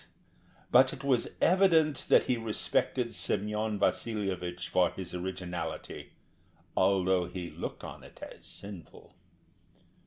But 0.71 0.93
it 0.93 1.03
was 1.03 1.29
evident 1.41 2.05
that 2.09 2.23
he 2.23 2.35
respected 2.35 3.13
Semyon 3.13 3.77
Vasilyevich 3.77 4.67
for 4.67 4.89
his 4.89 5.13
originality, 5.13 6.13
although 6.75 7.25
he 7.27 7.51
looked 7.51 7.83
on 7.83 8.01
it 8.01 8.17
as 8.23 8.43
sinful. 8.47 9.13